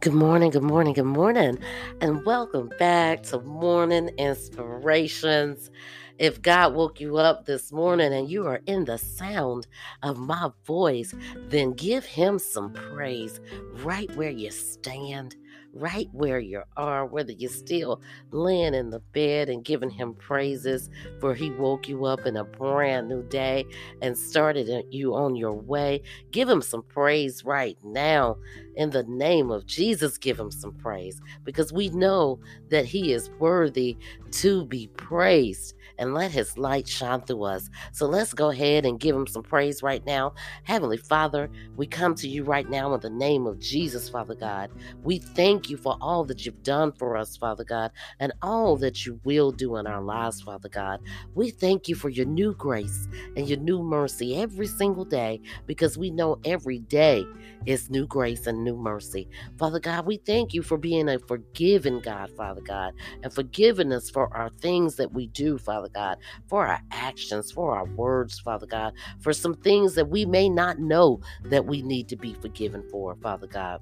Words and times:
Good 0.00 0.14
morning, 0.14 0.50
good 0.50 0.62
morning, 0.62 0.94
good 0.94 1.04
morning, 1.04 1.58
and 2.00 2.24
welcome 2.24 2.70
back 2.78 3.22
to 3.24 3.38
Morning 3.40 4.08
Inspirations. 4.16 5.70
If 6.18 6.40
God 6.40 6.72
woke 6.74 7.02
you 7.02 7.18
up 7.18 7.44
this 7.44 7.70
morning 7.70 8.14
and 8.14 8.26
you 8.26 8.46
are 8.46 8.62
in 8.64 8.86
the 8.86 8.96
sound 8.96 9.66
of 10.02 10.16
my 10.16 10.52
voice, 10.64 11.14
then 11.36 11.74
give 11.74 12.06
Him 12.06 12.38
some 12.38 12.72
praise 12.72 13.40
right 13.74 14.10
where 14.16 14.30
you 14.30 14.50
stand 14.50 15.36
right 15.72 16.08
where 16.12 16.38
you 16.38 16.62
are, 16.76 17.06
whether 17.06 17.32
you're 17.32 17.50
still 17.50 18.00
laying 18.30 18.74
in 18.74 18.90
the 18.90 19.00
bed 19.00 19.48
and 19.48 19.64
giving 19.64 19.90
him 19.90 20.14
praises 20.14 20.90
for 21.20 21.34
he 21.34 21.50
woke 21.50 21.88
you 21.88 22.04
up 22.04 22.26
in 22.26 22.36
a 22.36 22.44
brand 22.44 23.08
new 23.08 23.22
day 23.24 23.66
and 24.02 24.16
started 24.16 24.84
you 24.90 25.14
on 25.14 25.36
your 25.36 25.52
way. 25.52 26.02
Give 26.30 26.48
him 26.48 26.62
some 26.62 26.82
praise 26.82 27.44
right 27.44 27.78
now. 27.84 28.36
In 28.76 28.90
the 28.90 29.02
name 29.04 29.50
of 29.50 29.66
Jesus, 29.66 30.16
give 30.16 30.38
him 30.38 30.50
some 30.50 30.72
praise 30.72 31.20
because 31.44 31.72
we 31.72 31.88
know 31.90 32.38
that 32.70 32.86
he 32.86 33.12
is 33.12 33.30
worthy 33.38 33.96
to 34.32 34.64
be 34.66 34.88
praised 34.96 35.74
and 35.98 36.14
let 36.14 36.30
his 36.30 36.56
light 36.56 36.88
shine 36.88 37.20
through 37.20 37.44
us. 37.44 37.68
So 37.92 38.06
let's 38.06 38.32
go 38.32 38.50
ahead 38.50 38.86
and 38.86 38.98
give 38.98 39.14
him 39.14 39.26
some 39.26 39.42
praise 39.42 39.82
right 39.82 40.04
now. 40.06 40.34
Heavenly 40.64 40.96
Father, 40.96 41.50
we 41.76 41.86
come 41.86 42.14
to 42.16 42.28
you 42.28 42.42
right 42.42 42.68
now 42.68 42.94
in 42.94 43.00
the 43.00 43.10
name 43.10 43.46
of 43.46 43.58
Jesus, 43.58 44.08
Father 44.08 44.34
God. 44.34 44.70
We 45.02 45.18
thank 45.18 45.59
you 45.68 45.76
for 45.76 45.96
all 46.00 46.24
that 46.24 46.46
you've 46.46 46.62
done 46.62 46.92
for 46.92 47.16
us, 47.16 47.36
Father 47.36 47.64
God, 47.64 47.90
and 48.18 48.32
all 48.42 48.76
that 48.78 49.04
you 49.04 49.20
will 49.24 49.52
do 49.52 49.76
in 49.76 49.86
our 49.86 50.02
lives, 50.02 50.40
Father 50.40 50.68
God. 50.68 51.00
We 51.34 51.50
thank 51.50 51.88
you 51.88 51.94
for 51.94 52.08
your 52.08 52.26
new 52.26 52.54
grace 52.54 53.08
and 53.36 53.48
your 53.48 53.58
new 53.58 53.82
mercy 53.82 54.36
every 54.36 54.66
single 54.66 55.04
day 55.04 55.40
because 55.66 55.98
we 55.98 56.10
know 56.10 56.36
every 56.44 56.78
day 56.78 57.28
is 57.66 57.90
new 57.90 58.06
grace 58.06 58.46
and 58.46 58.64
new 58.64 58.76
mercy. 58.76 59.28
Father 59.58 59.80
God, 59.80 60.06
we 60.06 60.18
thank 60.18 60.54
you 60.54 60.62
for 60.62 60.78
being 60.78 61.08
a 61.08 61.18
forgiving 61.18 62.00
God, 62.00 62.30
Father 62.36 62.62
God, 62.62 62.92
and 63.22 63.32
forgiving 63.32 63.92
us 63.92 64.08
for 64.10 64.34
our 64.36 64.50
things 64.60 64.96
that 64.96 65.12
we 65.12 65.26
do, 65.28 65.58
Father 65.58 65.90
God, 65.94 66.16
for 66.48 66.66
our 66.66 66.80
actions, 66.90 67.50
for 67.52 67.76
our 67.76 67.86
words, 67.96 68.38
Father 68.40 68.66
God, 68.66 68.92
for 69.20 69.32
some 69.32 69.54
things 69.54 69.94
that 69.94 70.08
we 70.08 70.24
may 70.24 70.48
not 70.48 70.78
know 70.78 71.20
that 71.50 71.66
we 71.66 71.82
need 71.82 72.08
to 72.08 72.16
be 72.16 72.34
forgiven 72.34 72.82
for, 72.90 73.16
Father 73.22 73.46
God. 73.46 73.80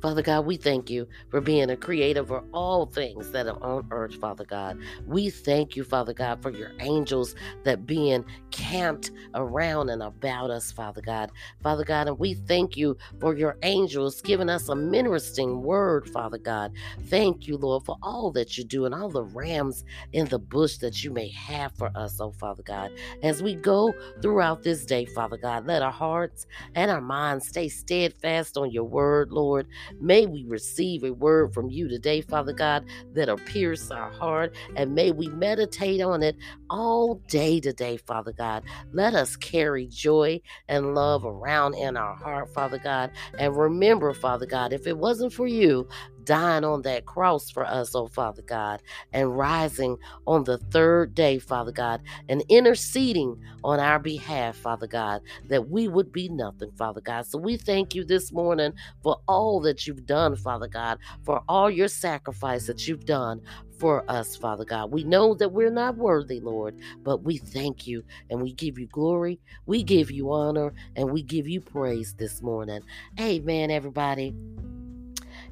Father 0.00 0.22
God, 0.22 0.46
we 0.46 0.56
thank 0.56 0.90
you 0.90 1.06
for 1.30 1.40
being 1.40 1.70
a 1.70 1.76
creator 1.76 2.24
for 2.24 2.44
all 2.52 2.86
things 2.86 3.30
that 3.32 3.46
are 3.46 3.62
on 3.62 3.86
earth, 3.90 4.14
Father 4.16 4.44
God. 4.44 4.78
We 5.06 5.30
thank 5.30 5.76
you, 5.76 5.84
Father 5.84 6.14
God, 6.14 6.42
for 6.42 6.50
your 6.50 6.72
angels 6.80 7.34
that 7.64 7.86
being 7.86 8.24
camped 8.50 9.10
around 9.34 9.90
and 9.90 10.02
about 10.02 10.50
us, 10.50 10.72
Father 10.72 11.02
God. 11.02 11.30
Father 11.62 11.84
God, 11.84 12.08
and 12.08 12.18
we 12.18 12.34
thank 12.34 12.76
you 12.76 12.96
for 13.20 13.36
your 13.36 13.56
angels 13.62 14.20
giving 14.22 14.48
us 14.48 14.68
a 14.68 14.76
ministering 14.76 15.62
word, 15.62 16.08
Father 16.08 16.38
God. 16.38 16.72
Thank 17.08 17.46
you, 17.46 17.56
Lord, 17.56 17.84
for 17.84 17.96
all 18.02 18.30
that 18.32 18.56
you 18.56 18.64
do 18.64 18.84
and 18.84 18.94
all 18.94 19.10
the 19.10 19.24
rams 19.24 19.84
in 20.12 20.26
the 20.26 20.38
bush 20.38 20.78
that 20.78 21.04
you 21.04 21.10
may 21.10 21.28
have 21.30 21.72
for 21.76 21.90
us, 21.94 22.20
oh 22.20 22.32
Father 22.32 22.62
God. 22.62 22.90
As 23.22 23.42
we 23.42 23.54
go 23.54 23.96
throughout 24.22 24.62
this 24.62 24.84
day, 24.86 25.06
Father 25.06 25.36
God, 25.36 25.66
let 25.66 25.82
our 25.82 25.92
hearts 25.92 26.46
and 26.74 26.90
our 26.90 27.00
minds 27.00 27.48
stay 27.48 27.68
steadfast 27.68 28.56
on 28.56 28.70
your 28.70 28.84
word, 28.84 29.32
Lord. 29.32 29.65
May 30.00 30.26
we 30.26 30.44
receive 30.48 31.04
a 31.04 31.12
word 31.12 31.54
from 31.54 31.70
you 31.70 31.88
today, 31.88 32.20
Father 32.22 32.52
God, 32.52 32.84
that'll 33.12 33.38
pierce 33.38 33.90
our 33.90 34.10
heart, 34.10 34.54
and 34.74 34.94
may 34.94 35.12
we 35.12 35.28
meditate 35.28 36.00
on 36.00 36.22
it 36.22 36.36
all 36.70 37.22
day 37.28 37.60
today, 37.60 37.96
Father 37.98 38.32
God. 38.32 38.64
Let 38.92 39.14
us 39.14 39.36
carry 39.36 39.86
joy 39.88 40.40
and 40.68 40.94
love 40.94 41.24
around 41.24 41.74
in 41.74 41.96
our 41.96 42.16
heart, 42.16 42.50
Father 42.50 42.78
God. 42.78 43.10
And 43.38 43.56
remember, 43.56 44.14
Father 44.14 44.46
God, 44.46 44.72
if 44.72 44.86
it 44.86 44.98
wasn't 44.98 45.32
for 45.32 45.46
you, 45.46 45.88
dying 46.26 46.64
on 46.64 46.82
that 46.82 47.06
cross 47.06 47.50
for 47.50 47.66
us, 47.66 47.94
oh 47.96 48.08
Father 48.08 48.42
God, 48.46 48.82
and 49.12 49.38
rising 49.38 49.98
on 50.26 50.44
the 50.44 50.58
third 50.72 51.14
day, 51.14 51.38
Father 51.40 51.72
God, 51.72 52.02
and 52.28 52.44
interceding 52.50 53.36
on 53.64 53.80
our 53.80 54.00
behalf, 54.00 54.58
Father 54.58 54.88
God, 54.88 55.22
that 55.48 55.70
we 55.70 55.88
would 55.88 56.12
be 56.12 56.28
nothing, 56.30 56.72
Father 56.78 57.02
God. 57.02 57.26
So 57.26 57.38
we 57.38 57.58
thank 57.58 57.94
you 57.94 58.04
this 58.04 58.32
morning 58.32 58.74
for 59.02 59.18
all 59.28 59.60
that 59.62 59.86
you've 59.86 60.06
done, 60.06 60.36
Father 60.36 60.68
God, 60.68 60.98
for 61.24 61.42
all 61.48 61.70
your 61.70 61.88
sacrifice 61.88 62.66
that 62.66 62.88
you've 62.88 63.06
done 63.06 63.42
for 63.78 64.04
us, 64.08 64.36
Father 64.36 64.66
God. 64.66 64.92
We 64.92 65.04
know 65.04 65.34
that 65.36 65.52
we're 65.52 65.70
not 65.72 65.96
worthy, 65.98 66.40
Lord, 66.40 66.74
but 67.04 67.24
we 67.24 67.38
thank 67.38 67.86
you 67.86 68.04
and 68.30 68.42
we 68.42 68.54
give 68.54 68.78
you 68.78 68.88
glory, 68.88 69.40
we 69.66 69.84
give 69.84 70.10
you 70.12 70.32
honor, 70.32 70.74
and 70.96 71.10
we 71.10 71.22
give 71.22 71.48
you 71.48 71.62
praise 71.62 72.14
this 72.18 72.42
morning. 72.42 72.82
Amen, 73.20 73.70
everybody. 73.70 74.36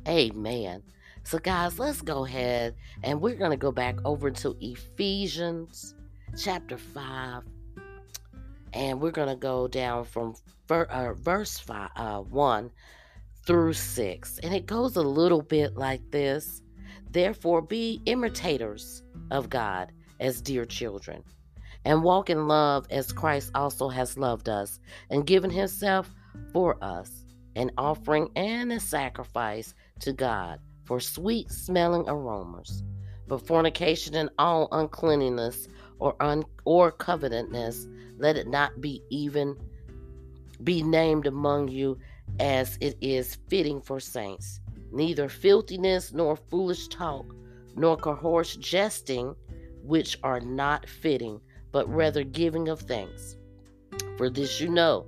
Amen. 0.07 0.83
So, 1.23 1.39
guys, 1.39 1.79
let's 1.79 2.03
go 2.03 2.27
ahead 2.27 2.75
and 3.03 3.21
we're 3.21 3.37
going 3.37 3.51
to 3.51 3.57
go 3.57 3.73
back 3.73 3.97
over 4.05 4.31
to 4.31 4.57
Ephesians 4.61 5.95
chapter 6.37 6.77
5. 6.77 7.43
And 8.75 9.01
we're 9.01 9.13
going 9.13 9.29
to 9.29 9.37
go 9.37 9.67
down 9.69 10.05
from 10.05 10.35
uh, 10.69 11.13
verse 11.15 11.59
five, 11.59 11.91
uh, 11.97 12.19
1 12.21 12.71
through 13.47 13.73
6. 13.73 14.39
And 14.43 14.55
it 14.55 14.67
goes 14.67 14.97
a 14.97 15.03
little 15.03 15.43
bit 15.43 15.77
like 15.77 16.03
this 16.11 16.61
Therefore, 17.11 17.63
be 17.63 18.03
imitators 18.07 19.05
of 19.31 19.49
God 19.49 19.93
as 20.19 20.43
dear 20.43 20.65
children, 20.65 21.23
and 21.85 22.03
walk 22.03 22.29
in 22.29 22.49
love 22.49 22.87
as 22.91 23.13
Christ 23.13 23.53
also 23.55 23.89
has 23.89 24.19
loved 24.19 24.49
us 24.49 24.81
and 25.11 25.27
given 25.27 25.51
himself 25.51 26.13
for 26.53 26.77
us, 26.83 27.25
an 27.55 27.71
offering 27.79 28.31
and 28.35 28.73
a 28.73 28.81
sacrifice 28.81 29.75
to 30.01 30.13
God 30.13 30.61
for 30.85 31.01
sweet 31.01 31.51
smelling 31.51 32.09
aromas. 32.09 32.83
But 33.27 33.47
fornication 33.47 34.15
and 34.15 34.31
all 34.39 34.69
uncleanness 34.73 35.69
or 35.99 36.15
un- 36.21 36.45
or 36.65 36.93
covetousness, 36.93 37.87
let 38.19 38.37
it 38.37 38.47
not 38.47 38.81
be 38.81 39.03
even 39.11 39.57
be 40.63 40.83
named 40.83 41.27
among 41.27 41.69
you 41.69 41.99
as 42.39 42.79
it 42.81 42.97
is 43.01 43.39
fitting 43.49 43.81
for 43.81 44.01
saints. 44.01 44.61
Neither 44.93 45.29
filthiness 45.29 46.13
nor 46.13 46.37
foolish 46.37 46.89
talk, 46.89 47.35
nor 47.75 47.97
coarse 47.97 48.57
jesting, 48.57 49.35
which 49.83 50.19
are 50.23 50.41
not 50.41 50.89
fitting, 50.89 51.41
but 51.73 51.89
rather 51.89 52.25
giving 52.25 52.69
of 52.69 52.81
thanks. 52.81 53.37
For 54.17 54.31
this 54.31 54.61
you 54.61 54.69
know, 54.69 55.07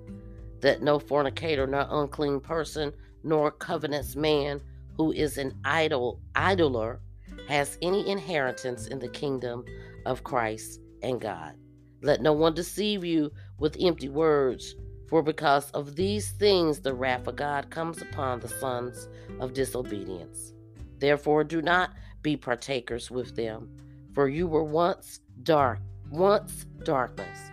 that 0.61 0.83
no 0.83 0.99
fornicator, 0.99 1.67
nor 1.67 1.87
unclean 1.89 2.41
person, 2.41 2.93
nor 3.23 3.51
covetous 3.51 4.17
man, 4.17 4.61
who 4.97 5.13
is 5.13 5.39
an 5.39 5.55
idol 5.65 6.21
idler 6.35 7.01
has 7.49 7.79
any 7.83 8.09
inheritance 8.09 8.87
in 8.87 8.99
the 8.99 9.09
kingdom 9.09 9.65
of 10.05 10.25
Christ 10.25 10.81
and 11.03 11.21
God. 11.21 11.55
Let 12.03 12.21
no 12.21 12.33
one 12.33 12.55
deceive 12.55 13.05
you 13.05 13.33
with 13.59 13.77
empty 13.81 14.09
words, 14.09 14.75
for 15.09 15.23
because 15.23 15.71
of 15.71 15.97
these 15.97 16.31
things 16.33 16.81
the 16.81 16.95
wrath 16.95 17.27
of 17.27 17.37
God 17.37 17.71
comes 17.71 18.03
upon 18.03 18.41
the 18.41 18.49
sons 18.49 19.09
of 19.41 19.55
disobedience. 19.55 20.53
Therefore 20.99 21.45
do 21.45 21.63
not 21.63 21.91
be 22.23 22.37
partakers 22.37 23.11
with 23.11 23.37
them, 23.37 23.71
for 24.15 24.29
you 24.29 24.47
were 24.47 24.65
once 24.65 25.21
dark, 25.43 25.81
once 26.11 26.67
darkness, 26.85 27.51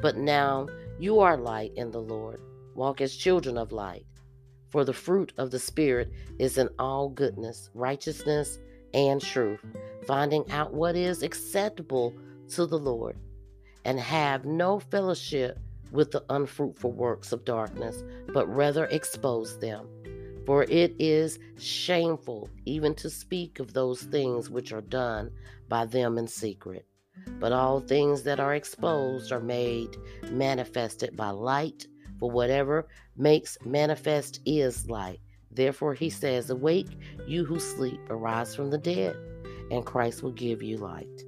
but 0.00 0.16
now 0.16 0.66
you 0.98 1.20
are 1.20 1.36
light 1.36 1.72
in 1.76 1.90
the 1.90 2.00
Lord. 2.00 2.40
Walk 2.74 3.00
as 3.00 3.14
children 3.14 3.58
of 3.58 3.72
light. 3.72 4.06
For 4.74 4.84
the 4.84 4.92
fruit 4.92 5.32
of 5.38 5.52
the 5.52 5.60
Spirit 5.60 6.10
is 6.40 6.58
in 6.58 6.68
all 6.80 7.08
goodness, 7.08 7.70
righteousness, 7.74 8.58
and 8.92 9.20
truth, 9.20 9.64
finding 10.04 10.50
out 10.50 10.74
what 10.74 10.96
is 10.96 11.22
acceptable 11.22 12.12
to 12.48 12.66
the 12.66 12.76
Lord, 12.76 13.16
and 13.84 14.00
have 14.00 14.44
no 14.44 14.80
fellowship 14.80 15.60
with 15.92 16.10
the 16.10 16.24
unfruitful 16.28 16.90
works 16.90 17.30
of 17.30 17.44
darkness, 17.44 18.02
but 18.32 18.52
rather 18.52 18.86
expose 18.86 19.60
them. 19.60 19.86
For 20.44 20.64
it 20.64 20.96
is 20.98 21.38
shameful 21.56 22.50
even 22.64 22.96
to 22.96 23.08
speak 23.10 23.60
of 23.60 23.74
those 23.74 24.02
things 24.02 24.50
which 24.50 24.72
are 24.72 24.80
done 24.80 25.30
by 25.68 25.86
them 25.86 26.18
in 26.18 26.26
secret. 26.26 26.84
But 27.38 27.52
all 27.52 27.78
things 27.78 28.24
that 28.24 28.40
are 28.40 28.56
exposed 28.56 29.30
are 29.30 29.38
made 29.38 29.96
manifested 30.32 31.16
by 31.16 31.30
light 31.30 31.86
whatever 32.30 32.86
makes 33.16 33.58
manifest 33.64 34.40
is 34.44 34.88
light. 34.88 35.20
Therefore, 35.50 35.94
he 35.94 36.10
says, 36.10 36.50
Awake, 36.50 36.88
you 37.26 37.44
who 37.44 37.60
sleep, 37.60 38.00
arise 38.10 38.54
from 38.54 38.70
the 38.70 38.78
dead, 38.78 39.16
and 39.70 39.86
Christ 39.86 40.22
will 40.22 40.32
give 40.32 40.62
you 40.62 40.76
light. 40.78 41.24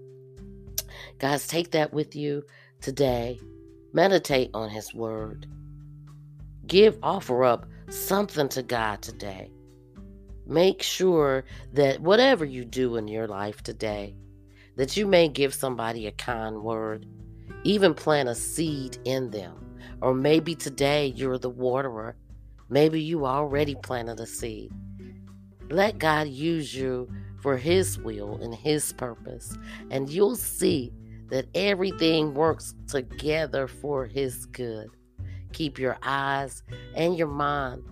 Guys, 1.18 1.46
take 1.46 1.70
that 1.70 1.92
with 1.92 2.16
you 2.16 2.42
today. 2.80 3.40
Meditate 3.92 4.50
on 4.52 4.68
his 4.68 4.92
word. 4.92 5.46
Give, 6.66 6.98
offer 7.02 7.44
up 7.44 7.66
something 7.88 8.48
to 8.50 8.62
God 8.62 9.00
today. 9.00 9.52
Make 10.46 10.82
sure 10.82 11.44
that 11.72 12.00
whatever 12.00 12.44
you 12.44 12.64
do 12.64 12.96
in 12.96 13.08
your 13.08 13.26
life 13.26 13.62
today, 13.62 14.16
that 14.76 14.96
you 14.96 15.06
may 15.06 15.28
give 15.28 15.54
somebody 15.54 16.06
a 16.06 16.12
kind 16.12 16.62
word, 16.62 17.06
even 17.64 17.94
plant 17.94 18.28
a 18.28 18.34
seed 18.34 18.98
in 19.04 19.30
them 19.30 19.65
or 20.02 20.14
maybe 20.14 20.54
today 20.54 21.08
you're 21.16 21.38
the 21.38 21.50
waterer. 21.50 22.16
Maybe 22.68 23.00
you 23.00 23.26
already 23.26 23.74
planted 23.74 24.20
a 24.20 24.26
seed. 24.26 24.72
Let 25.70 25.98
God 25.98 26.28
use 26.28 26.74
you 26.74 27.08
for 27.40 27.56
His 27.56 27.98
will 27.98 28.40
and 28.42 28.54
His 28.54 28.92
purpose, 28.92 29.56
and 29.90 30.08
you'll 30.08 30.36
see 30.36 30.92
that 31.28 31.46
everything 31.54 32.34
works 32.34 32.74
together 32.88 33.66
for 33.66 34.06
His 34.06 34.46
good. 34.46 34.88
Keep 35.52 35.78
your 35.78 35.96
eyes 36.02 36.62
and 36.94 37.16
your 37.16 37.28
mind 37.28 37.82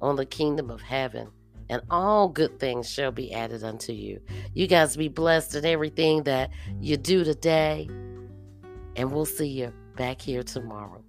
on 0.00 0.16
the 0.16 0.26
kingdom 0.26 0.70
of 0.70 0.82
heaven, 0.82 1.28
and 1.70 1.82
all 1.90 2.28
good 2.28 2.58
things 2.58 2.88
shall 2.88 3.12
be 3.12 3.32
added 3.32 3.64
unto 3.64 3.92
you. 3.92 4.20
You 4.52 4.66
guys 4.66 4.96
be 4.96 5.08
blessed 5.08 5.54
in 5.54 5.64
everything 5.64 6.24
that 6.24 6.50
you 6.80 6.96
do 6.96 7.24
today, 7.24 7.88
and 8.96 9.12
we'll 9.12 9.24
see 9.24 9.48
you 9.48 9.72
back 9.96 10.20
here 10.20 10.42
tomorrow. 10.42 11.02